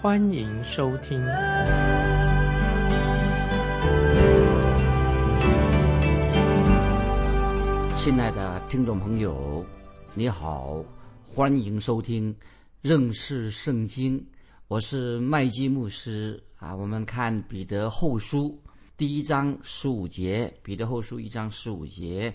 [0.00, 1.18] 欢迎收听。
[7.96, 9.66] 亲爱的听众朋友，
[10.14, 10.84] 你好。
[11.26, 12.32] 欢迎收听
[12.80, 14.24] 认识圣经，
[14.68, 16.72] 我是麦基牧师啊。
[16.72, 18.56] 我们看彼得后书
[18.96, 22.32] 第一章十五节，彼得后书一章十五节，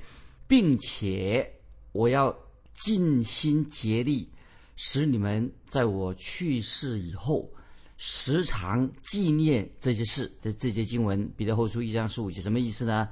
[0.49, 1.49] 并且
[1.93, 2.35] 我要
[2.73, 4.29] 尽心竭力，
[4.75, 7.49] 使你们在我去世以后，
[7.97, 10.31] 时常纪念这些事。
[10.39, 13.07] 这这节经文，彼得后书一章十五节什么意思呢？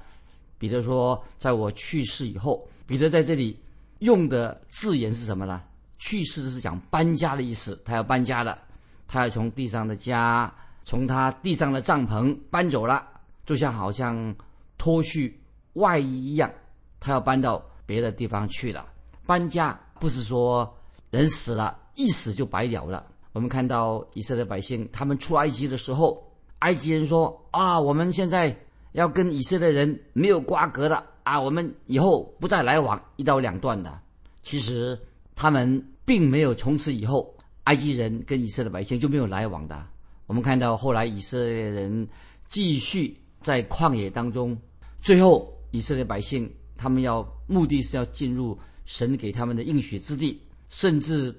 [0.58, 3.60] 彼得说，在我去世以后，彼得在这里
[4.00, 5.64] 用的字眼是什么呢？
[5.98, 8.62] 去世是讲搬家的意思，他要搬家了，
[9.08, 13.08] 他要从地上的家，从他地上的帐篷搬走了，
[13.46, 14.36] 就像好像
[14.78, 15.40] 脱去
[15.74, 16.52] 外衣一样，
[17.00, 18.86] 他要搬到别的地方去了。
[19.26, 20.76] 搬家不是说
[21.12, 23.06] 人死了，一死就白了了。
[23.34, 26.28] 我们看到以色列百姓他们出埃及的时候，
[26.60, 28.58] 埃及人说啊，我们现在
[28.94, 34.02] 要跟以色列人没有瓜葛了啊，我们以后不再来往，一刀两断的。
[34.42, 35.00] 其实
[35.36, 35.86] 他们。
[36.04, 37.34] 并没有从此以后，
[37.66, 39.86] 埃及人跟以色列百姓就没有来往的。
[40.26, 42.06] 我们看到后来以色列人
[42.50, 44.58] 继续在旷野当中，
[45.00, 50.42] 最后以色列百姓他们要目的是要进入神给他们的应许之地，
[50.72, 51.32] 甚至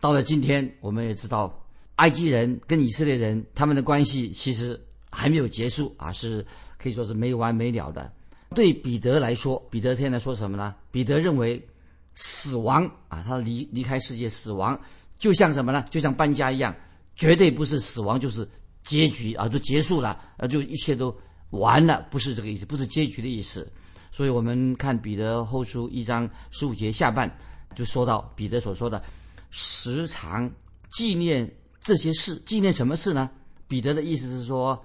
[0.00, 1.62] 到了今天，我们也知道
[1.96, 4.80] 埃及人跟以色列人他们的关系其实
[5.10, 6.42] 还没有结束啊，是
[6.78, 8.10] 可以说是没完没了的。
[8.54, 10.74] 对彼得来说，彼得现在说什么呢？
[10.90, 11.62] 彼得认为。
[12.20, 14.76] 死亡啊，他离离开世界，死亡
[15.20, 15.86] 就像什么呢？
[15.88, 16.74] 就像搬家一样，
[17.14, 18.48] 绝对不是死亡就是
[18.82, 21.16] 结局啊，就结束了，啊，就一切都
[21.50, 23.70] 完了，不是这个意思，不是结局的意思。
[24.10, 27.32] 所以我们看彼得后书一章十五节下半，
[27.74, 29.02] 就说到彼得所说的
[29.50, 30.50] 时常
[30.90, 33.30] 纪念这些事，纪念什么事呢？
[33.66, 34.84] 彼得的意思是说，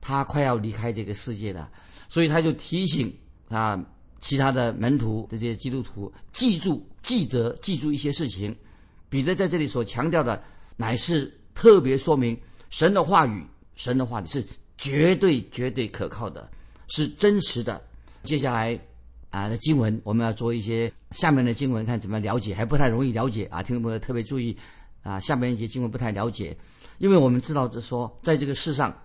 [0.00, 1.70] 他快要离开这个世界了，
[2.08, 3.14] 所以他就提醒
[3.48, 3.84] 啊。
[4.22, 8.54] 其他的门徒这些基督徒记住、记得、记住一些事情。
[9.08, 10.44] 彼得在这里所强调的，
[10.76, 12.38] 乃是特别说明
[12.68, 13.42] 神的话语，
[13.76, 14.44] 神的话语是
[14.76, 16.50] 绝对、绝对可靠的，
[16.88, 17.82] 是真实的。
[18.22, 18.78] 接下来
[19.30, 23.62] 啊的经文，我们要做一些下面的经文，看怎么了解，还不太容易了解啊。
[23.62, 24.56] 听众朋友特别注意
[25.02, 26.56] 啊，下面一些经文不太了解，
[26.98, 28.96] 因为我们知道，是说在这个世上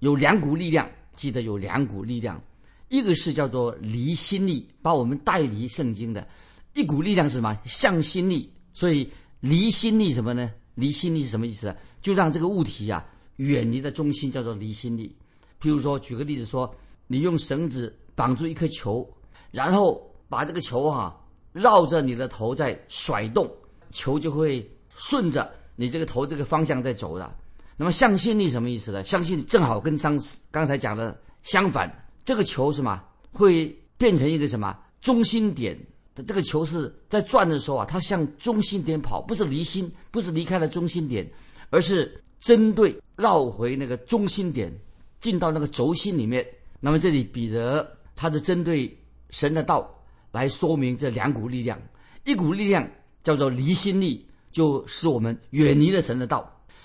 [0.00, 2.42] 有两股力量，记得有两股力量。
[2.88, 6.26] 一个是叫做离心力，把我们带离圣经的
[6.72, 7.54] 一股力量是什么？
[7.64, 8.50] 向心力。
[8.72, 9.06] 所以
[9.40, 10.50] 离心力什么呢？
[10.74, 11.76] 离心力是什么意思？
[12.00, 13.04] 就让这个物体啊
[13.36, 15.14] 远离的中心，叫做离心力。
[15.60, 16.74] 譬如说，举个例子说，
[17.06, 19.06] 你用绳子绑住一颗球，
[19.50, 21.18] 然后把这个球哈
[21.52, 23.50] 绕着你的头在甩动，
[23.90, 27.34] 球就会顺着你这个头这个方向在走的。
[27.76, 29.04] 那么向心力什么意思呢？
[29.04, 30.20] 向心力正好跟刚
[30.50, 31.88] 刚才讲的相反。
[32.24, 35.78] 这个球什么会变成一个什么中心点？
[36.26, 41.24] 这个球是在转的时候啊，它向中心点跑，不是离心，不是离开了中心点，
[41.70, 44.76] 而是针对绕回那个中心点，
[45.20, 46.44] 进到那个轴心里面。
[46.80, 48.92] 那么这里彼得他是针对
[49.30, 49.88] 神的道
[50.32, 51.80] 来说明这两股力量，
[52.24, 52.88] 一股力量
[53.22, 56.40] 叫做离心力，就使我们远离了神的道；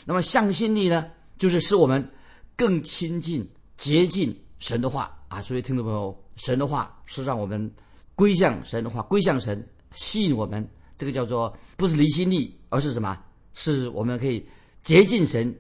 [0.06, 1.06] 那么向心力呢，
[1.38, 2.08] 就是使我们
[2.56, 5.18] 更亲近、接近神的话。
[5.28, 7.72] 啊，所以听众朋友，神的话是让我们
[8.16, 10.68] 归向神的话，归向神，吸引我们。
[10.96, 13.18] 这个叫做不是离心力，而是什么？
[13.54, 14.46] 是我们可以
[14.84, 15.54] 接近神，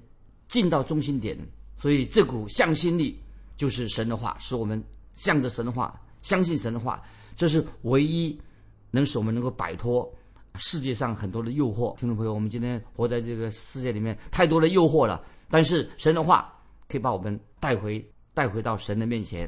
[0.47, 1.35] 进到中心点。
[1.75, 3.19] 所以这股向心力
[3.57, 4.81] 就是神的话，使我们
[5.15, 6.99] 向着神的话，相信神的话，
[7.35, 8.35] 这是唯一
[8.89, 10.11] 能使我们能够摆脱
[10.55, 11.95] 世界上很多的诱惑。
[11.99, 15.23] 听众朋友，我们今天活在这个世界里面，太多的诱惑了。
[15.49, 16.51] 但是神的话
[16.87, 18.03] 可以把我们带回，
[18.33, 19.47] 带回到神的面前。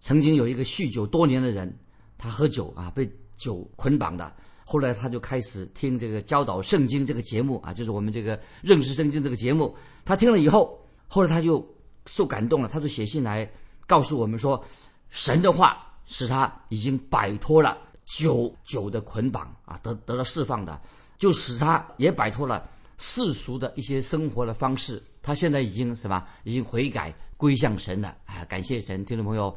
[0.00, 1.72] 曾经有一个酗酒多年的人，
[2.18, 4.34] 他喝酒啊，被酒捆绑的。
[4.64, 9.76] 后来他就开始听这个教导圣经这个节目啊，就是我们这个认识圣经这个节目。
[10.04, 11.66] 他听了以后，后来他就
[12.06, 13.50] 受感动了，他就写信来
[13.86, 14.62] 告诉我们说，
[15.10, 20.80] 神的话使他已经摆脱了酒酒的捆绑啊，得得了释放的，
[21.18, 22.68] 就使他也摆脱了
[22.98, 26.24] 世俗的一些生活的方式，他现在已经什么？
[26.44, 28.16] 已经悔改归向神了。
[28.26, 29.04] 啊，感谢神！
[29.04, 29.56] 听众朋友，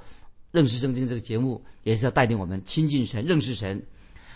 [0.52, 3.82] 认识圣经这个节目也是要带领我们亲近神、认识神。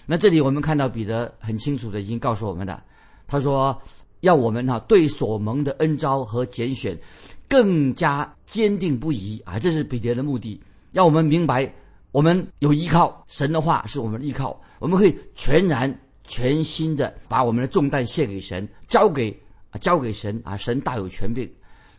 [0.05, 2.83] 那这里我们看到彼得很清楚的已经告诉我们的，
[3.27, 3.79] 他说
[4.19, 6.97] 要我们哈对所蒙的恩招和拣选
[7.47, 10.61] 更加坚定不移啊，这是彼得的目的，
[10.91, 11.73] 让我们明白
[12.11, 19.31] 我们有依靠，神的话是我们的依靠，我们可以全然全心的把我们的重担卸给神，交给
[19.69, 21.49] 啊交给神啊，神大有权柄。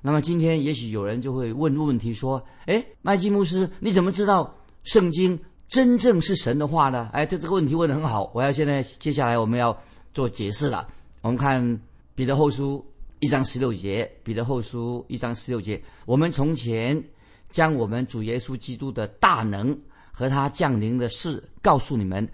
[0.00, 4.54] 那么今天也许有人就会问问题说，哎，麦基牧师，你怎么知道
[4.84, 5.38] 圣经？
[5.68, 7.08] 真正是神的话呢？
[7.14, 8.30] 哎，这这个问题问得很好。
[8.34, 9.74] 我要现在接下来我们要
[10.12, 10.86] 做解释了。
[11.22, 11.80] 我们看
[12.14, 12.84] 彼得后书
[13.20, 17.02] 一章十六节，彼得后书一章十六节，我们从前
[17.50, 19.74] 将我们主耶稣基督的大能
[20.12, 22.28] 和他降临的事告诉你们，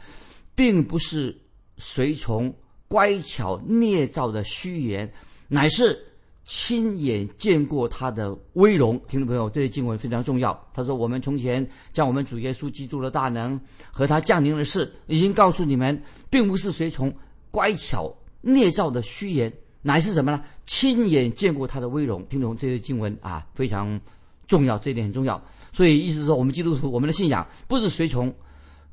[0.54, 1.34] 并不是
[1.78, 2.54] 随从
[2.88, 5.10] 乖巧捏造的虚言，
[5.48, 6.04] 乃是。
[6.50, 10.58] 亲眼见过他的威荣，听众朋友，这些经文非常重要。
[10.72, 13.60] 他说：“我们从前将我们主耶稣基督的大能
[13.90, 17.14] 和他降临的事，已经告诉你们，并不是随从
[17.50, 19.52] 乖巧捏造的虚言，
[19.82, 20.42] 乃是什么呢？
[20.64, 24.00] 亲眼见过他的威荣。”听懂这些经文啊，非常
[24.49, 25.41] 重要，这一点很重要。
[25.71, 28.35] 所以意思是说，我们基督徒，我们的信仰不是随从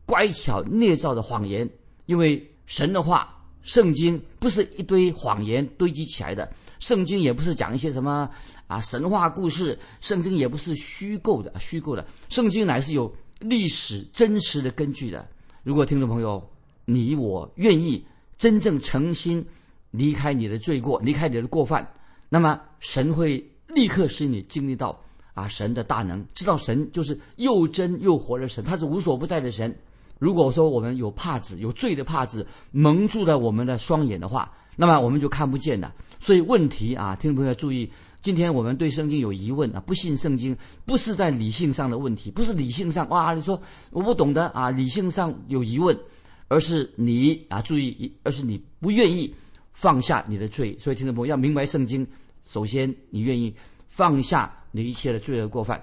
[0.05, 1.67] 乖巧捏造的谎言，
[2.05, 3.31] 因为神的话。
[3.65, 6.47] 圣经不是一堆谎言堆积起来的，
[6.77, 8.29] 圣经也不是讲一些什么
[8.67, 15.27] 啊神话故事，圣经也不是虚构的，虚构的，圣经乃是有历史真实的根据的。
[15.63, 16.47] 如果听众朋友
[16.85, 18.05] 你我愿意
[18.37, 19.43] 真正诚心
[19.89, 21.91] 离开你的罪过，离开你的过犯，
[22.29, 24.95] 那么神会立刻使你经历到
[25.35, 29.77] 啊神的大能，知道神就是又真又活的神，他是无所不在的神。
[30.17, 35.93] 如果说我们有帕子，有罪的帕子蒙住了我们的双眼的话，那么我们就看不见了。
[36.19, 37.91] 所以问题啊，听众朋友注意，
[38.21, 40.55] 今天我们对圣经有疑问啊，不信圣经
[40.85, 43.61] 不是在理性上的问题，不是理性上哇，你说
[43.91, 45.95] 我不懂得啊，理性上有疑问，
[46.47, 49.35] 而是你啊，注意，而是你不愿意
[49.73, 50.77] 放下你的罪。
[50.79, 52.07] 所以听众朋友要明白圣经，
[52.45, 53.53] 首先你愿意
[53.95, 55.81] 放下你一切的罪恶过犯，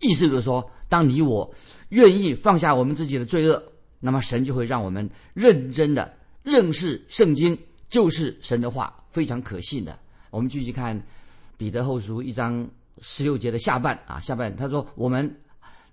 [0.00, 0.66] 意思就是说。
[0.88, 1.50] 当你我
[1.88, 3.62] 愿意放下我们自己的罪恶，
[3.98, 7.58] 那么神就会让我们认真的认识圣经，
[7.88, 9.98] 就是神的话，非常可信的。
[10.28, 11.02] 我们继续看
[11.56, 12.68] 彼得后书一章
[13.00, 15.34] 十六节的下半啊，下半他说：“我们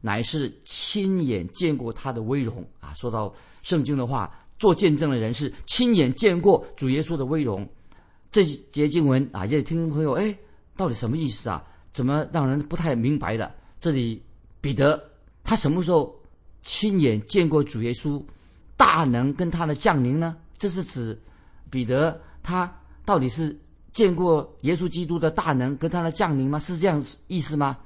[0.01, 7.65] 乃是亲眼见过他的威荣啊。”说到圣经的话，做见证的人是亲眼见过主耶稣的威荣。
[8.33, 10.37] 这节经文啊，也听众朋友哎，
[10.79, 11.61] 到底什么意思啊？
[11.91, 13.53] 怎么让人不太明白的？
[13.81, 14.23] 这里。
[14.61, 15.01] 彼得
[15.41, 16.13] 他什么时候
[16.61, 18.21] 亲眼见过主耶稣
[18.75, 20.35] 大能跟他的降临呢？
[20.57, 21.17] 这是指
[21.69, 22.69] 彼得他
[23.05, 23.57] 到底是
[23.93, 26.59] 见过耶稣基督的大能跟他的降临吗？
[26.59, 27.77] 是这样意思吗？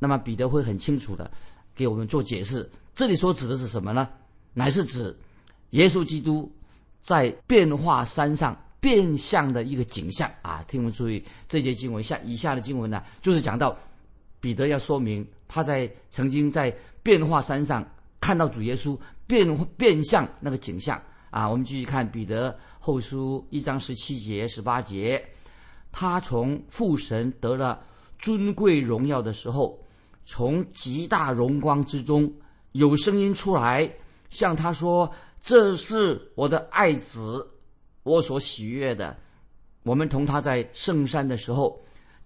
[0.00, 1.30] 那么彼得会很清楚的
[1.76, 2.68] 给我们做解释。
[2.92, 4.08] 这里所指的是什么呢？
[4.52, 5.16] 乃是指
[5.70, 6.52] 耶稣基督
[7.00, 10.64] 在变化山上变相的一个景象啊！
[10.68, 13.76] 听我们注意这节经文下以下的经文呢，就是讲到。
[14.38, 16.72] 彼得要说明，他在曾经在
[17.02, 17.84] 变化山上
[18.20, 18.96] 看到主耶稣
[19.26, 21.48] 变变相那个景象啊。
[21.48, 25.20] 我们继续看彼得后书一章十七节、十八节，
[25.90, 27.82] 他从父神得了
[28.20, 29.76] 尊贵荣耀的时候，
[30.26, 32.32] 从极大荣光之中
[32.70, 33.90] 有声音出来，
[34.30, 35.10] 向他说
[35.42, 37.44] ：“这是我的爱子，
[38.06, 39.14] 我所喜悦的。”
[39.84, 41.78] 我们同他在圣山的时候。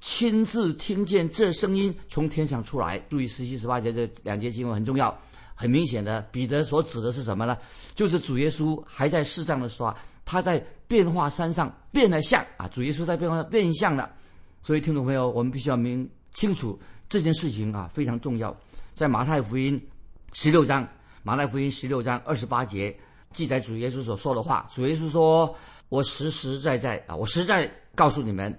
[0.02, 5.14] 亲自听见这声音从天上出来，注意十七、十八节这两节经文很重要。
[5.54, 7.54] 很明显的，彼得所指的是什么呢？
[7.94, 10.58] 就是主耶稣还在世上的时候啊，他在
[10.88, 12.66] 变化山上变了相啊！
[12.68, 14.10] 主耶稣在变化变相了。
[14.62, 18.56] 所以，听众朋友，我们必须要明清楚这件事情啊，非常重要。
[18.94, 19.78] 在马太福音
[20.32, 20.88] 十六章，
[21.22, 22.98] 马太福音十六章二十八节
[23.34, 24.68] 记载主耶稣所说的话。
[24.70, 25.54] 主耶稣说
[25.88, 28.56] ：“我实实在在啊，我实在告诉你们。”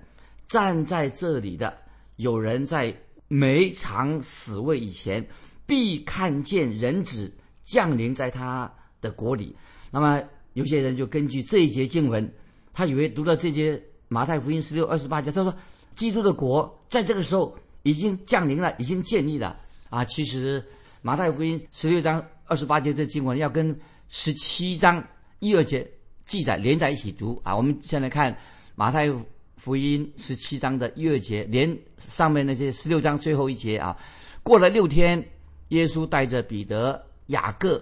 [0.48, 1.74] 站在这里的
[2.18, 2.94] 有人在
[3.30, 5.26] 没尝死位以前，
[5.66, 9.56] 必看见人子降临在他的国里。
[9.90, 12.30] 那么有些人就根据这一节经文，
[12.74, 15.56] 他以为读到这节马太福音十六二十八节，他说
[15.96, 19.58] 基督的国在这个时候已经降临了，已经建立了
[19.90, 20.04] 啊。
[20.04, 20.62] 其实
[21.02, 23.74] 马太福音十六章二十八节这经文要跟
[24.14, 25.04] 十七章
[25.40, 25.90] 一二节
[26.26, 27.56] 记载连在一起读啊。
[27.56, 28.38] 我们现在看
[28.76, 29.10] 马太。
[29.58, 33.96] 福音十七章的一二节，连上面那些十六章最后一节啊，
[34.42, 35.24] 过了六天，
[35.68, 37.80] 耶稣带着彼得、雅各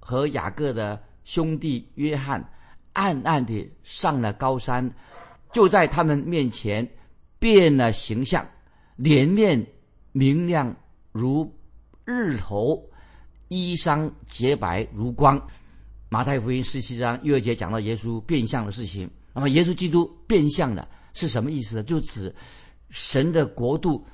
[0.00, 2.44] 和雅各的兄弟约翰，
[2.94, 4.92] 暗暗地上了高山，
[5.52, 6.84] 就在他们面前
[7.38, 8.44] 变了形象，
[8.96, 9.64] 脸面
[10.10, 10.74] 明亮
[11.12, 11.48] 如
[12.04, 12.84] 日头，
[13.46, 15.40] 衣裳洁白如光。
[16.12, 19.08] 马太福音十七章约二节讲到耶稣变相的事情。
[19.32, 21.84] 那么，耶稣基督变相的是什么意思呢？
[21.84, 22.34] 就指
[22.90, 24.04] 神的国度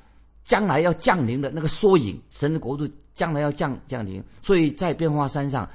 [0.44, 2.20] 将来要降临的那个缩影。
[2.28, 5.66] 神的国度将来要降降临，所以在变化山上，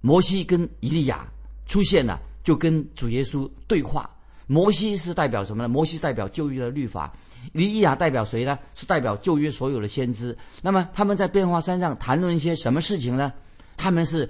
[0.00, 1.28] 摩西跟以利亚
[1.66, 4.08] 出现了，就跟主耶稣对话。
[4.46, 5.68] 摩西是代表什么呢？
[5.68, 7.12] 摩西代表旧约的律法，
[7.52, 8.58] 以利亚代表谁呢？
[8.74, 10.34] 是代表旧约所有的先知。
[10.62, 13.30] 那么他们在变化山上谈论一些什么事情呢？
[13.76, 14.28] 他们是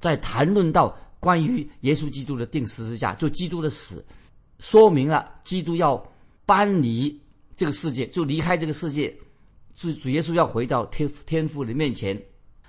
[0.00, 4.04] 在谈论到关于耶稣基督的定十字架，就基督的死，
[4.58, 6.02] 说明了基督要
[6.44, 7.16] 搬离
[7.54, 9.14] 这个世界，就离开这个世界，
[9.74, 12.20] 主主耶稣要回到天天父的面前。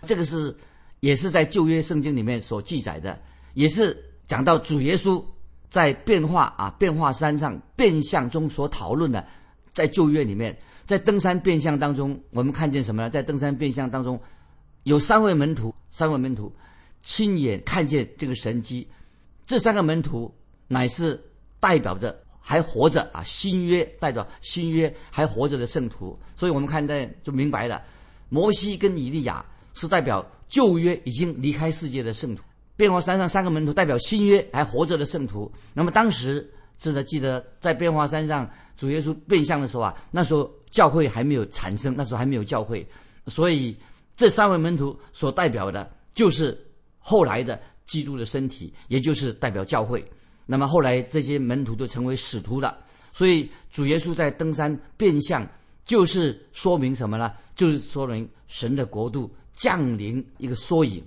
[0.03, 0.55] 这个是
[0.99, 3.19] 也是在旧约圣经里面所记载的，
[3.53, 3.97] 也是
[4.27, 5.23] 讲到主耶稣。
[5.69, 9.25] 在变化啊，变化山上变相中所讨论的，
[9.71, 13.09] 在旧约里面，在登山变相当中，我们看见什么呢？
[13.09, 14.19] 在登山变相当中，
[14.83, 16.53] 有三位门徒，三位门徒
[17.01, 18.87] 亲眼看见这个神迹。
[19.45, 20.33] 这三个门徒
[20.67, 21.21] 乃是
[21.59, 26.17] 代表着还活着啊，新约代表新约还活着的圣徒。
[26.35, 27.81] 所以我们看见就明白了，
[28.29, 32.43] 摩西跟以利亚是代表旧约已经离开世界的圣徒。
[32.77, 35.51] 变化山上三个门徒代表新约还活着的圣徒。
[35.73, 42.87] 那么当时，记得记得在变化山上主耶稣变相的时候啊，那时候教会还没有产生，那时候还没有教会，
[43.27, 43.77] 所以
[44.15, 46.57] 这三位门徒所代表的就是
[47.01, 50.01] 后来的基督的身体，也就是代表教会。
[50.45, 52.77] 那么后来这些门徒都成为使徒了。
[53.11, 55.45] 所以主耶稣在登山变相，
[55.83, 57.33] 就是说明什么呢？
[57.55, 61.03] 就是说明神的国度降临一个缩影。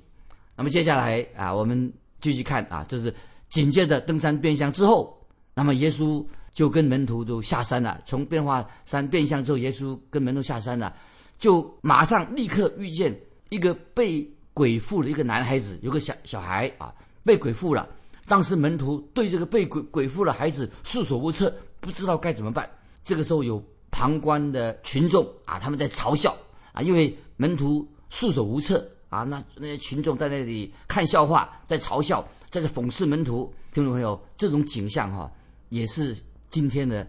[0.55, 3.13] 那么接下来啊，我们继续看啊，就是
[3.49, 5.19] 紧接着登山变相之后，
[5.55, 8.01] 那么耶稣就跟门徒都下山了。
[8.05, 10.95] 从变化山变相之后，耶稣跟门徒下山了，
[11.39, 16.95] 就马上立刻遇见一个被鬼附的一个男孩子，有个小小孩啊，
[17.25, 17.87] 被鬼附了。
[18.27, 22.67] 当时门徒对这个被鬼鬼附的孩子束手无策，不知道该怎么办。
[23.03, 26.35] 这个时候有旁观的群众啊，他们在嘲笑
[26.73, 28.89] 啊，因为门徒束手无策。
[29.11, 33.55] 啊，那那些群众在那里看笑话，在嘲笑，在这讽刺门徒。
[33.73, 35.31] 听众朋友，这种景象哈，
[35.69, 36.17] 也是
[36.51, 37.07] 今天的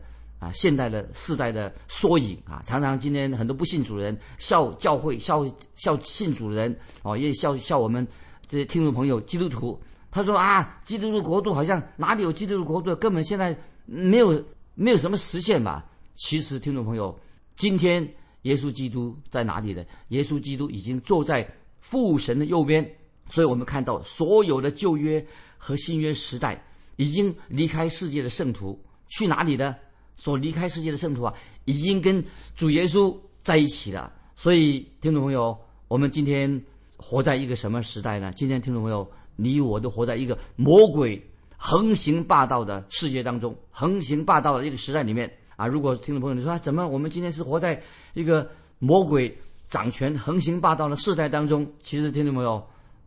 [0.53, 2.63] 现代的世代的缩影啊。
[2.65, 8.07] 常常今天很多不信主的人笑教会，笑笑信主的人哦，也笑笑我们
[8.47, 9.79] 这些听众朋友基督徒。
[10.11, 15.85] 他说啊，基督的国度好像哪里有基督的国度，根本现在没有没有什么实现吧？
[16.15, 17.17] 其实，听众朋友，
[17.55, 18.07] 今天
[18.43, 19.83] 耶稣基督在哪里呢？
[20.09, 21.47] 耶稣基督已经坐在。
[21.87, 22.83] 父神的右边，
[23.29, 25.23] 所以我们看到所有的旧约
[25.55, 26.59] 和新约时代
[26.95, 29.75] 已经离开世界的圣徒去哪里呢？
[30.15, 31.33] 所离开世界的圣徒啊，
[31.65, 32.23] 已经跟
[32.55, 34.11] 主耶稣在一起了。
[34.35, 35.57] 所以，听众朋友，
[35.87, 36.61] 我们今天
[36.97, 38.31] 活在一个什么时代呢？
[38.35, 41.21] 今天，听众朋友，你我都活在一个魔鬼
[41.57, 45.67] 横行霸道的世界当中，横行霸道的一个时代里面啊！
[45.67, 47.81] 如果听众朋友你说怎么，我们今天是活在
[48.13, 49.35] 一个魔鬼？
[49.67, 52.63] 掌权横行霸道的世代当中，其实听众朋友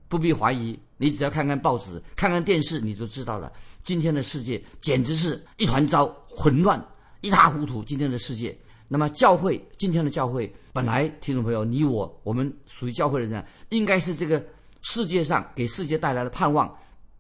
[0.08, 3.50] 不必怀疑，你只要看看报纸、看看电视，你就知道了。
[3.84, 6.84] 今天的世界简直是一团糟、混乱、
[7.20, 7.82] 一塌糊涂。
[7.84, 8.56] 今天的世界，
[8.88, 14.44] 那么教会，今天的教会，本来听众朋友你我，我们属于教会的人，应该是这个
[14.82, 16.72] 世界上给世界带来的盼望，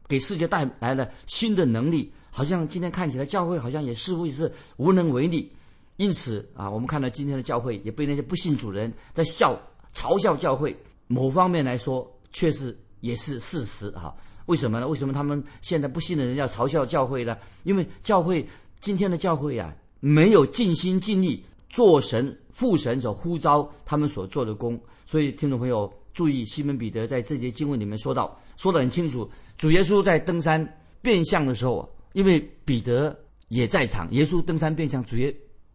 [0.06, 2.12] 给世界带来了新的能力。
[2.30, 5.52] 好像今天看起来，教会好像也似乎也是无能为力。
[5.96, 9.60] 因此啊，我们看到今天的教会也被那些不信主人在笑、
[9.92, 10.76] 嘲笑教会。
[11.08, 14.14] 某方面来说，确实也是事实啊。
[14.46, 14.86] 为什么呢？
[14.86, 17.36] 为什么他们现在不信的人要嘲笑教会呢？
[17.64, 18.46] 因为教会
[18.78, 24.80] 今天的教会啊，没有尽心尽力做神父神所呼召他们所做的工。
[25.04, 29.28] 所以，听众朋友注意，西门彼得在这节经文里面说到，说得很清楚。
[29.56, 30.66] 主耶稣在登山
[31.00, 33.16] 变相的时候，因为彼得
[33.48, 35.34] 也在场，耶稣登山变相，主耶。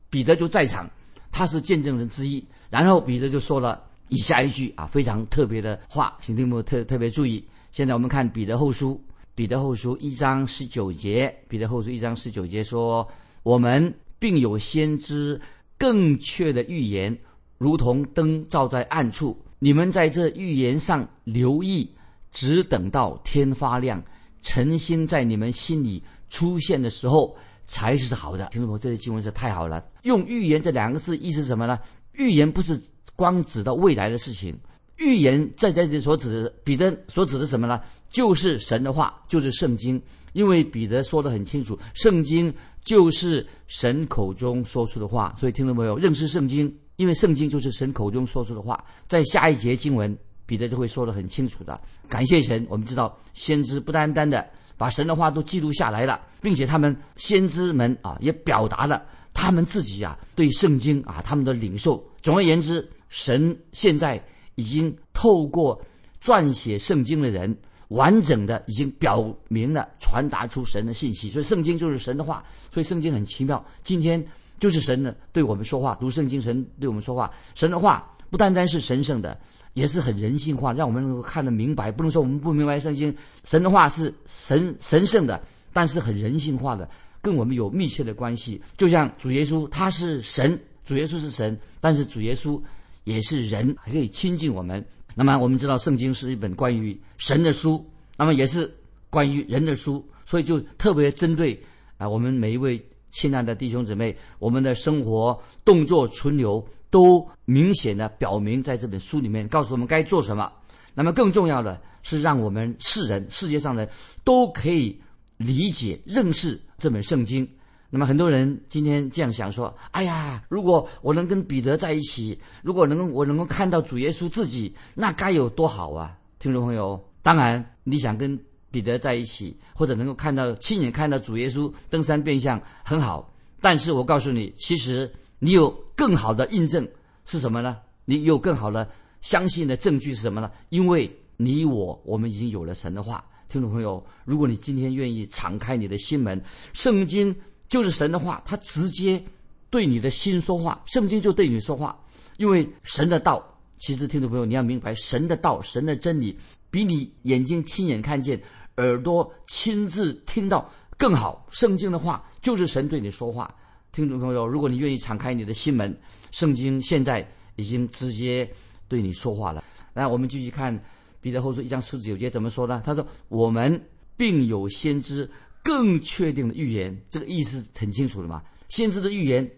[0.10, 0.88] 彼得就在场，
[1.32, 2.46] 他是见证人之一。
[2.70, 7.44] 然后彼得就说了以下一句啊，非常特别的话，请听我特特别注意。
[7.72, 9.03] 现在我们看彼得后书，
[9.34, 13.08] 彼得后书一章十九节，彼得后书一章十九节说
[13.42, 13.92] ：“我们
[14.24, 15.38] 并有先知
[15.77, 17.20] 更确的预言，
[17.58, 19.38] 如同灯照在暗处。
[19.60, 21.89] 你们在这预言上留意，
[22.32, 24.01] 只等到天发亮，
[24.42, 29.84] 诚心在你们心里出现的时候。”才是好的，听众朋友，这些经文是太好了。
[30.03, 31.80] 用预言这两个字，意思什么呢？
[32.12, 32.80] 预言不是
[33.15, 34.53] 光指到未来的事情，
[34.98, 37.80] 预言在这里所指的彼得所指的什么呢？
[38.10, 40.00] 就是神的话，就是圣经。
[40.34, 42.53] 因为彼得说的很清楚，圣经
[42.84, 45.34] 就是神口中说出的话。
[45.38, 45.98] 所以听到没有？
[45.98, 48.84] 认识圣经，因为圣经就是神口中说出的话。
[49.08, 51.80] 在下一节经文，彼得就会说的很清楚的。
[52.08, 54.48] 感谢神，我们知道先知不单单的
[54.78, 62.04] 把神的话都记录下来了，并且他们先知们啊也表达了他们自己啊对圣经啊他们的领受。
[62.22, 64.24] 总而言之，神现在
[64.56, 65.82] 已经透过
[66.22, 67.58] 撰写圣经的人。
[67.94, 73.64] 完整的已经表明了，传达出神的信息，所以圣经就是神的话，所以圣经很奇妙。
[73.84, 74.24] 今天
[74.60, 77.32] 就是神的对我们说话，读圣经，神对我们说话。
[77.54, 79.40] 神的话不单单是神圣的，
[79.74, 81.92] 也是很人性化，让我们能够看得明白。
[81.92, 86.90] 不能说我们不明白圣经，神的话是神神圣的，但是很人性化的，
[87.22, 88.60] 跟我们有密切的关系。
[88.76, 92.60] 就像主耶稣，他是神，主耶稣是神，但是主耶稣
[93.04, 94.84] 也是人，还可以亲近我们。
[95.15, 97.86] 那么我们知道，圣经是一本关于神的书，
[98.17, 98.72] 那么也是
[99.10, 101.62] 关于人的书，所以就特别针对
[101.98, 110.51] 啊，我们每一位亲爱的弟兄姊妹，我们的生活动作存留都明显的表明在这本书里面，告诉我们该做什么。
[110.96, 113.89] 那么更重要的是，让我们世人、世界上的
[114.24, 115.00] 都可以
[115.38, 117.48] 理解、认识这本圣经。
[117.96, 128.36] 那么很多人今天这样想说：“哎呀，如果我能跟彼得在一起，如果能我能够看到主耶稣自己，那该有多好啊！”听众朋友，当然你想跟
[128.72, 133.32] 彼得在一起，或者能够看到亲眼看到主耶稣登山变相很好。
[133.62, 135.08] 但是我告诉你，其实
[135.38, 136.88] 你有更好的印证
[137.26, 137.78] 是什么呢？
[138.06, 138.90] 你有更好的
[139.22, 140.50] 相信的证据是什么呢？
[140.70, 143.24] 因为你我我们已经有了神的话。
[143.50, 146.42] 听众朋友，如果你今天愿意敞开你的心门，
[146.74, 147.36] 圣经。
[147.67, 149.24] 就是神的话，他直接
[149.70, 151.98] 对你的心说话，圣经就对你说话。
[152.38, 153.43] 因为神的道，
[153.77, 156.38] 其实听众朋友你要明白，神的道、神的真理，
[156.70, 158.41] 比你眼睛亲眼看见、
[158.77, 161.48] 耳朵亲自听到更好。
[161.51, 163.53] 圣经的话就是神对你说话。
[163.91, 165.95] 听众朋友，如果你愿意敞开你的心门，
[166.32, 168.49] 圣经现在已经直接
[168.88, 169.63] 对你说话了。
[169.93, 170.84] 来我们继续看
[171.21, 172.82] 彼得后书一章十九节怎么说呢？
[172.84, 173.80] 他说：“我们
[174.17, 175.30] 并有先知。”
[175.63, 178.43] 更确定的预言，这个意思很清楚了嘛？
[178.69, 179.49] 先知的预言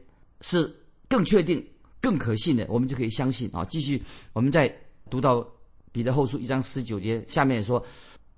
[0.42, 0.72] 是
[1.10, 1.66] 更确定、
[2.00, 3.66] 更可信的，我们就可以相信啊。
[3.66, 4.72] 继续，我们再
[5.10, 5.46] 读到
[5.92, 7.84] 彼得后书一章十九节，下面说，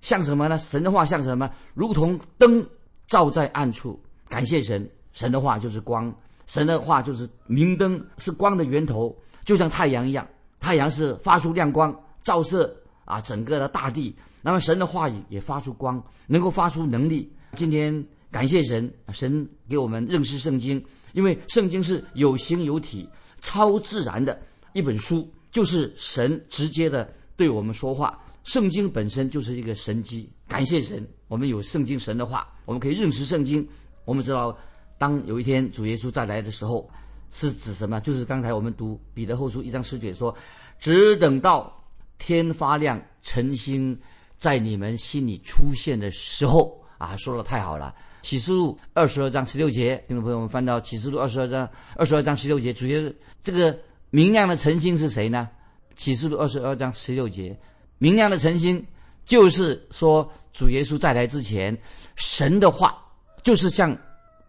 [0.00, 0.56] 像什么呢？
[0.56, 1.50] 神的话像什么？
[1.74, 2.66] 如同灯
[3.06, 4.00] 照在暗处。
[4.28, 6.14] 感谢神，神的话就是光，
[6.46, 10.26] 神的话就是明灯，是光的源头，就像太阳一样，
[10.60, 14.14] 太阳是发出亮光，照射啊整个的大地。
[14.42, 17.30] 那么神的话语也发出光，能够发出能力。
[17.54, 20.82] 今天感谢神，神给我们认识圣经，
[21.12, 23.08] 因为圣经是有形有体、
[23.40, 24.38] 超自然的
[24.74, 28.18] 一本书，就是神直接的对我们说话。
[28.44, 33.66] 圣经本身就是一个神机，感谢神，我们有圣经神的话，我们可以认识圣经。
[34.04, 34.56] 我们知道，
[34.96, 36.88] 当有一天主耶稣再来的时候，
[37.30, 38.00] 是指什么？
[38.00, 40.34] 就是刚才我们读彼得后书一章十节说
[40.78, 41.84] ：“只等到
[42.18, 43.98] 天发亮，晨星
[44.36, 47.94] 在你们心里出现的时候。”啊，说的太好了！
[48.22, 53.00] 启示录二十二章十六节，听众朋友们翻到启示录二十二章二十二章十六节，主要
[53.42, 53.78] 这个
[54.10, 55.48] 明亮的晨星是谁呢？
[55.94, 57.56] 启示录二十二章十六节，
[57.98, 58.84] 明亮的晨星
[59.24, 61.76] 就是说主耶稣再来之前，
[62.16, 62.98] 神的话
[63.44, 63.96] 就是像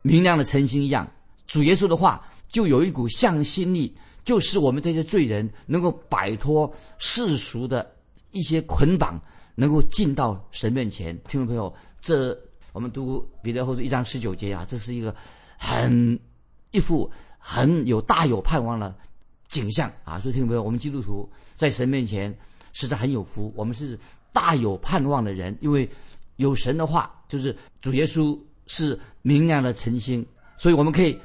[0.01, 1.07] 明亮的晨星一样，
[1.45, 7.95] 主耶稣的话就有一股向心力，就是我们这些罪人能够摆脱世俗的
[8.31, 9.21] 一些捆绑。
[9.59, 12.35] 能够进到神面前，听众朋友，这
[12.71, 15.13] 我们读彼得后书一章十九节啊，这是一个
[15.57, 16.17] 很
[16.71, 18.95] 一幅很有大有盼望的
[19.49, 20.17] 景象啊。
[20.17, 22.33] 所以听众朋友，我们基督徒在神面前
[22.71, 23.99] 实在很有福，我们是
[24.31, 25.89] 大有盼望的人，因为
[26.37, 31.19] 有神的话，就是主耶稣是明亮的晨星，所以我们可以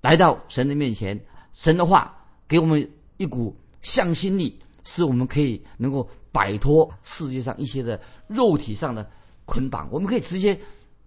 [0.00, 1.18] 来到神的面前，
[1.52, 4.56] 神的话给我们一股向心力。
[4.92, 9.08] 是我们可以能够摆脱世界上一些的肉体上的
[9.44, 10.58] 捆绑，我们可以直接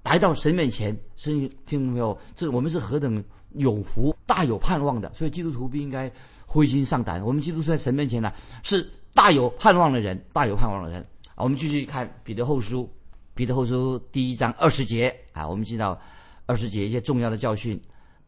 [0.03, 0.97] 来到神面前。
[1.17, 2.17] 声音听到没有？
[2.33, 3.21] 这我们是何等
[3.55, 5.11] 有福、大有盼望的。
[5.13, 6.09] 所以基督徒不应该
[6.45, 7.21] 灰心丧胆。
[7.21, 8.31] 我们基督徒在神面前呢，
[8.63, 11.01] 是大有盼望的人，大有盼望的人。
[11.35, 12.89] 啊，我们继续看彼得后书，
[13.33, 15.99] 彼得后书第一章二十节啊，我们知道
[16.45, 17.77] 二十节一些重要的教训。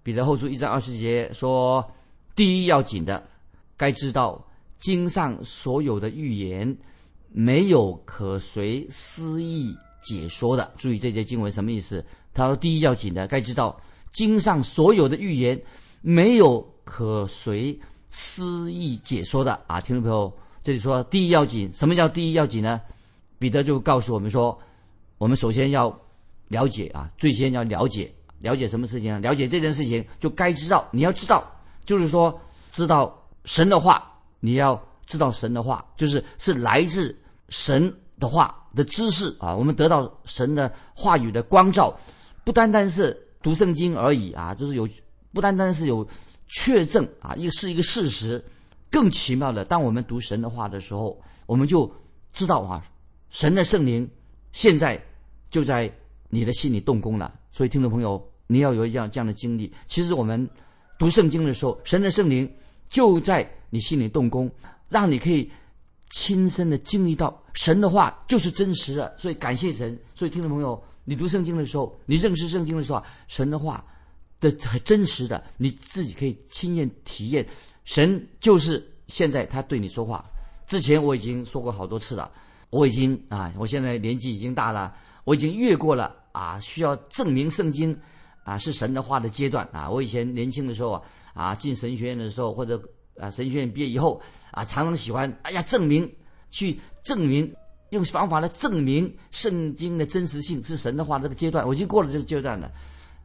[0.04, 1.90] 彼得后书一章二十节说，
[2.36, 3.26] 第一要紧的，
[3.78, 4.45] 该知道。
[4.78, 6.76] 经上所有的预言，
[7.30, 10.74] 没有可随私意解说的。
[10.78, 12.06] 注意这节经文什么意思？
[12.34, 13.80] 他说：第一要紧的，该知道
[14.12, 15.60] 经上所有的预言，
[16.02, 17.78] 没有可随
[18.10, 19.82] 私意解说的啊！
[19.82, 22.80] 听众朋友，这里说第一要紧，什么叫第一要紧呢？
[23.40, 24.58] 彼得就告诉我们说，
[25.18, 25.98] 我们首先要
[26.48, 29.20] 了解啊，最先要了解了解什么事情啊？
[29.20, 31.44] 了解这件事情就该知道，你要知道，
[31.86, 32.40] 就是说
[32.72, 34.15] 知道神的话，
[34.46, 37.18] 你要知道神的话，就是是来自
[37.50, 39.56] 神的话的知识啊。
[39.56, 41.98] 我们得到神的话语的光照，
[42.44, 44.88] 不单单是读圣经而已啊，就是有
[45.34, 46.08] 不单单是有
[46.48, 48.44] 确证啊，一个是一个事实。
[48.92, 51.92] 更奇妙的，当我们读神的话的时候，我们就
[52.32, 52.86] 知道啊。
[53.30, 54.10] 神的圣灵
[54.54, 55.04] 现在
[55.50, 55.92] 就在
[56.30, 59.74] 你的心里动工了，所以听众朋友，你要有这样这样的经历。
[59.88, 60.50] 其实我们
[60.98, 62.50] 读圣经的时候，神的圣灵
[62.90, 64.50] 就在你心里动工，
[64.90, 65.50] 让你可以
[66.10, 69.16] 亲身的经历到神的话就是真实的。
[69.18, 69.98] 所以感谢神。
[70.14, 73.84] 所以听众朋友，你读圣经的时候，你认识圣经的时候，神的话
[74.40, 77.46] 的很真实的，你自己可以亲验体验。
[77.84, 80.24] 神就是现在他对你说话。
[80.68, 82.32] 之前我已经说过好多次了。
[82.72, 84.94] 我已经啊，我现在年纪已经大了，
[85.24, 87.98] 我已经越过了啊需要证明圣经
[88.46, 89.90] 啊是神的话的阶段啊。
[89.90, 91.02] 我以前年轻的时候啊，
[91.34, 92.82] 啊进神学院的时候或者
[93.20, 96.10] 啊神学院毕业以后啊，常常喜欢哎呀证明
[96.50, 97.54] 去证明
[97.90, 102.72] 用方法来证明圣经的真实性是神的话这个阶段，我已经过了这个阶段了。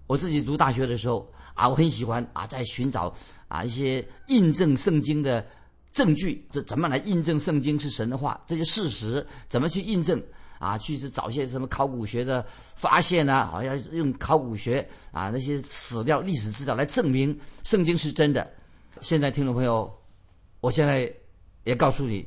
[0.09, 3.15] 我自己读大学的时候啊，我很喜欢啊在寻找
[3.47, 5.47] 啊一些印证圣经的。
[5.93, 8.41] 证据这怎么来印证圣经是神的话？
[8.47, 10.23] 这些事实怎么去印证
[10.61, 10.79] 啊？
[10.79, 12.47] 去是找些什么考古学的
[12.77, 13.47] 发现呢？
[13.47, 18.49] 好像用考古学啊那些史料、历史资料来证明圣经是真的。
[19.01, 19.93] 现在听众朋友，
[20.61, 21.11] 我现在
[21.65, 22.25] 也告诉你，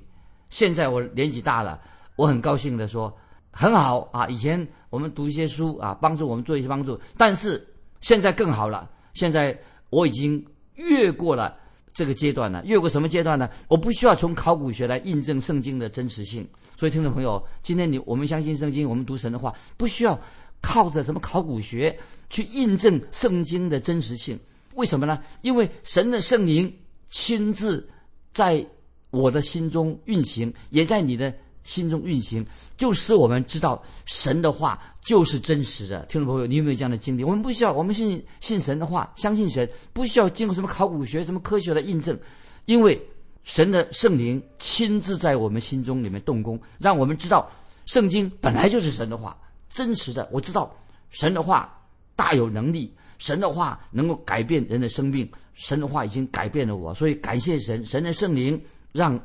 [0.50, 1.80] 现在我年纪大了，
[2.16, 3.16] 我很高兴的说
[3.52, 4.28] 很好啊。
[4.28, 7.66] 以前我们读一些书啊，帮助我们做一些帮助，但是
[8.02, 8.90] 现在更好了。
[9.14, 9.56] 现在
[9.92, 10.44] 我已经
[10.74, 11.58] 越过了。
[11.94, 13.48] 这个阶段呢，越过什么阶段呢？
[13.68, 16.48] 我不需要从考古学来印证圣经的真实性。
[16.76, 20.20] 所以，听众朋友，今天你我们相信圣经，我们读神的话，不需要
[20.60, 21.98] 靠着什么考古学
[22.30, 24.38] 去印证圣经的真实性。
[24.74, 25.22] 为什么呢？
[25.42, 26.76] 因为神的圣灵
[27.08, 27.88] 亲自
[28.32, 28.66] 在
[29.12, 31.34] 我的心中运行，也在你的。
[31.64, 32.46] 心中运行，
[32.78, 36.06] 就使我们知道神的话就是真实的。
[36.06, 37.24] 听众朋友，你有没有这样的经历？
[37.24, 42.18] 我们不需要，我们信信神的话，相信神，不需要经过什么考古学、什么科学的印证，
[42.66, 43.02] 因为
[43.44, 47.50] 神的圣灵亲自在我们心中里面动工，让我们知道
[47.86, 49.38] 圣经本来就是神的话，
[49.70, 50.28] 真实的。
[50.32, 50.74] 我知道
[51.10, 51.74] 神的话
[52.16, 59.18] 大有能力，神的话能够改变人的生命，神的话已经改变了我，所以感谢神，神的圣灵让。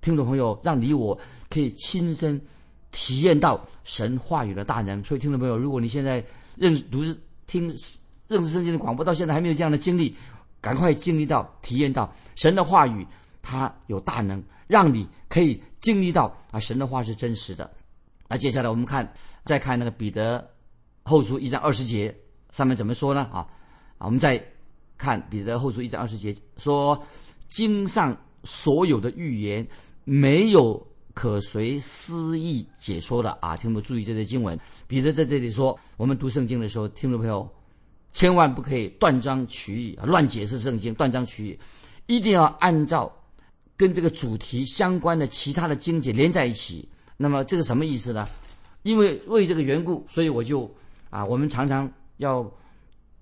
[0.00, 1.18] 听众朋友，让你我
[1.50, 2.40] 可以亲身
[2.92, 5.02] 体验到神话语的大能。
[5.02, 6.24] 所以，听众朋友，如果你现在
[6.56, 7.02] 认读
[7.46, 7.68] 听
[8.28, 10.14] 认识圣经的广播，到现在还没有这样的经历，
[10.60, 13.06] 赶快经历到、体验到神的话语，
[13.42, 17.70] 它有大能，让你可以经历到啊，神的话是真实的。
[18.28, 19.10] 那接下来我们看，
[19.44, 20.48] 再看那个彼得
[21.04, 22.14] 后书一章二十节
[22.52, 23.28] 上面怎么说呢？
[23.32, 23.38] 啊
[23.98, 24.42] 啊，我们再
[24.96, 27.02] 看彼得后书一章二十节说，
[27.46, 29.66] 经上所有的预言。
[30.10, 33.54] 没有可随私意解说的啊！
[33.54, 37.46] 听众注意这些经文，彼得在这里说，我们读圣经的时候，听众朋友
[38.10, 41.58] 千万不可以断章取义啊，乱解释圣经，断章取义，
[42.06, 43.14] 一定要按照
[43.76, 46.88] 跟这个主题相关的其他的经节连在一起。
[47.18, 48.26] 那么这个什么意思呢？
[48.84, 50.74] 因为为这个缘故，所以我就
[51.10, 52.50] 啊，我们常常要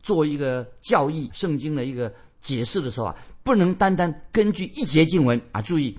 [0.05, 5.99] 做一个教义圣经的一个解释的时候啊，不能单单根据一节经文啊，注意。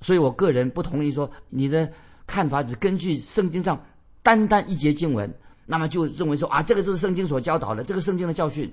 [0.00, 1.90] 所以我个人不同意说你的
[2.26, 3.78] 看法只根据圣经上
[4.22, 5.32] 单单一节经文，
[5.66, 8.70] 那么就认为说啊，这个就是圣经所教导的，这个圣经的教训。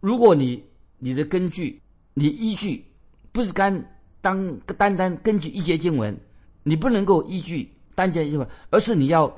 [0.00, 0.62] 如果你
[0.98, 1.80] 你的根据
[2.14, 2.84] 你依据
[3.32, 6.16] 不是单当单单根据一节经文，
[6.62, 9.30] 你不能够依据单节经文，而是你要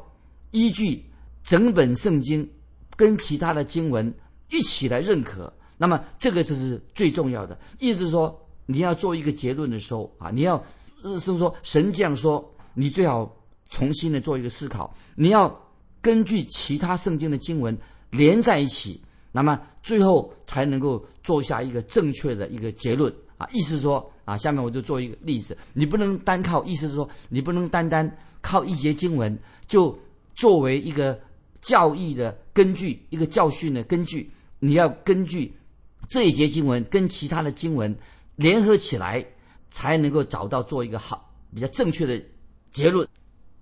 [0.53, 1.05] 依据
[1.43, 2.49] 整本圣经
[2.97, 4.13] 跟其他的经文
[4.51, 5.53] 一起来认可。
[5.77, 7.59] 那么这个就是最重要的。
[7.79, 10.63] 意思是说，你要做一个结论的时候啊，你要。
[11.03, 13.37] 是说神这样说，你最好
[13.69, 14.93] 重新的做一个思考。
[15.15, 15.49] 你要
[16.01, 17.77] 根据其他圣经的经文
[18.11, 19.01] 连在一起，
[19.33, 23.49] 那么最后才能够做下一个正确的一个结论啊。
[23.53, 29.97] 意思说啊，下面我就做一个例子，你不能单靠，意思是说你不能单单靠一节经文就
[30.35, 31.19] 作为一个
[31.61, 34.31] 教义的根据，一个教训的根据。
[34.61, 35.55] 你要根据
[36.09, 37.97] 这一节经文跟其他的经文
[38.37, 39.25] 联合起来。
[39.71, 42.23] 才能够找到做一个好、比较正确的
[42.71, 43.07] 结论，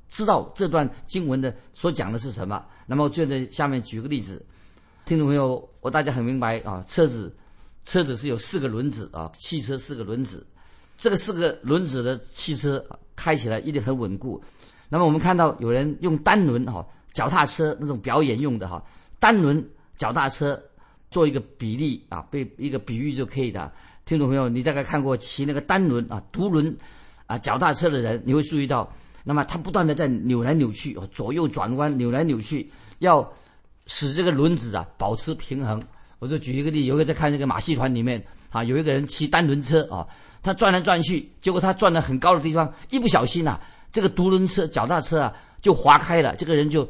[0.09, 2.65] 知道这段经文的所讲的是什么。
[2.87, 4.45] 那么，我就在下面举个例子，
[5.05, 7.35] 听众朋友，我大家很明白啊，车子，
[7.85, 10.47] 车子是有四个轮子啊，汽车四个轮子。
[10.99, 12.83] 这个四个轮子的汽车
[13.15, 14.43] 开起来一定很稳固。
[14.89, 18.83] 那么我们看到有人用单轮哈脚踏车那种表演用的哈
[19.19, 19.63] 单轮
[19.97, 20.59] 脚踏车
[21.11, 23.71] 做一个比例啊，被一个比喻就可以的。
[24.07, 26.73] 听众朋友，你大概看过骑那个单轮啊独轮
[27.27, 28.89] 啊脚踏车的人，你会注意到，
[29.25, 33.29] 那么他不断的在扭来扭去，左右转弯，扭来扭去，要
[33.89, 35.83] 使这个轮子啊保持平衡。
[36.21, 40.07] 我就举一个例，有一个在看这个马戏团里面啊，有一个人骑单轮车啊，
[40.41, 43.59] 他转来转去，结果他转到很高的地方，一不小心呐，
[43.91, 46.89] 这个独轮车脚踏车啊就滑开了，这个人就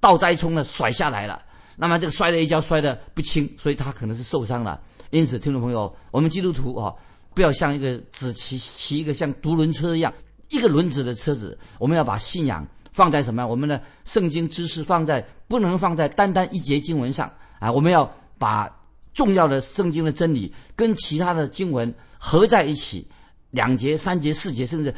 [0.00, 1.42] 倒栽葱了，甩下来了。
[1.80, 4.80] 那么这个摔了一跤，摔得不轻，所以他可能是受伤了。
[5.10, 6.94] 因此，听众朋友，我们基督徒啊，
[7.34, 10.12] 不要像一个只骑骑一个像独轮车一样
[10.50, 13.46] 一个轮子的车子，我们要把信仰放在什么？
[13.46, 18.08] 我们的圣经知识放在不能放在单单一节经文上啊，我们要。
[18.40, 18.74] 把
[19.12, 23.06] 重要的圣经的真理跟其他的经文合在一起，
[23.50, 24.94] 两节、三节、四节，甚至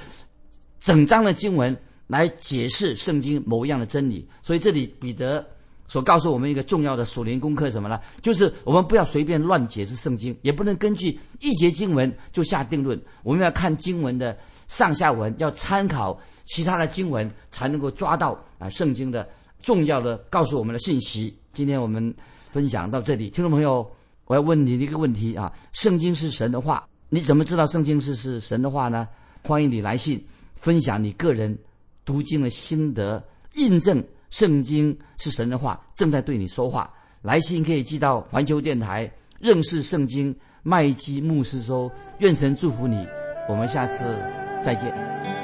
[0.78, 4.24] 整章的经文来解释圣经某一样的真理。
[4.44, 5.44] 所以这里彼得
[5.92, 8.00] 所告诉我们一个重要的属灵功课什么呢？
[8.22, 12.98] 就是我们不要随便乱解释圣经，也不能根据一节经文就下定论。
[13.22, 14.34] 我们要看经文的
[14.68, 19.28] 上下文，要参考其他的经文，才能够抓到啊圣经的
[19.60, 21.36] 重要的告诉我们的信息。
[21.52, 22.14] 今天我们。
[22.52, 23.90] 分享到这里，听众朋友，
[24.26, 29.08] 我要问你一个问题啊：圣经是神的话，你怎么知道圣经是是神的话呢？
[29.42, 30.22] 欢迎你来信
[30.54, 31.58] 分享你个人
[32.04, 33.24] 读经的心得，
[33.54, 36.90] 印证圣经是神的话，正在对你说话。
[37.20, 43.06] 来信可以寄到环球电台认识圣经麦基牧师说，愿神祝福你，
[43.48, 44.16] 我们下次
[44.62, 45.41] 再见。